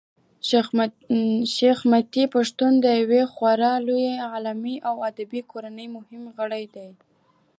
[1.55, 6.95] شېخ متي د پښتنو د یوې خورا لويي علمي او ادبي کورنۍمهم غړی دﺉ.